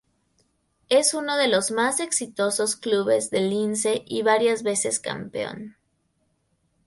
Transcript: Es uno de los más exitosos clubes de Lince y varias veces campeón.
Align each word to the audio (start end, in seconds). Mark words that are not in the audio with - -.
Es 0.89 1.13
uno 1.13 1.37
de 1.37 1.47
los 1.47 1.69
más 1.69 1.99
exitosos 1.99 2.75
clubes 2.75 3.29
de 3.29 3.41
Lince 3.41 4.01
y 4.07 4.23
varias 4.23 4.63
veces 4.63 4.99
campeón. 4.99 5.77